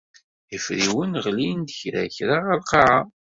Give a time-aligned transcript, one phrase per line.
[0.55, 2.99] Ifriwen ɣlin-d kra kra ar lqaɛa.